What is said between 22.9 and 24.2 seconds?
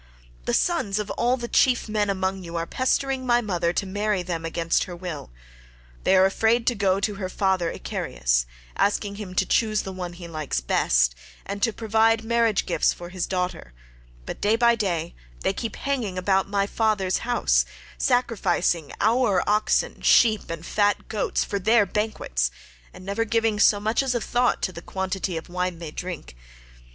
and never giving so much as a